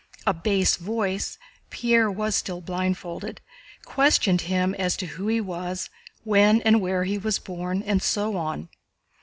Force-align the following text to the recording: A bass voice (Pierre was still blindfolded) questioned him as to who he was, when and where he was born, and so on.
A 0.25 0.33
bass 0.33 0.77
voice 0.77 1.37
(Pierre 1.69 2.09
was 2.09 2.35
still 2.35 2.59
blindfolded) 2.59 3.39
questioned 3.85 4.41
him 4.41 4.73
as 4.73 4.97
to 4.97 5.05
who 5.05 5.27
he 5.27 5.39
was, 5.39 5.91
when 6.23 6.59
and 6.63 6.81
where 6.81 7.03
he 7.03 7.19
was 7.19 7.37
born, 7.37 7.83
and 7.83 8.01
so 8.01 8.35
on. 8.35 8.69